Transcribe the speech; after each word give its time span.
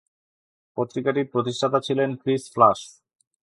পত্রিকাটির 0.77 1.27
প্রতিষ্ঠাতা 1.33 1.79
ছিলেন 1.87 2.09
Chris 2.21 2.43
flush. 2.53 2.79